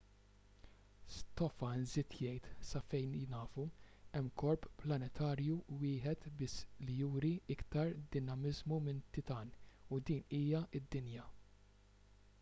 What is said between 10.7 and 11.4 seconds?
d-dinja